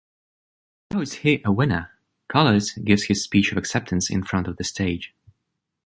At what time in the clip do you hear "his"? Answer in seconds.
3.03-3.23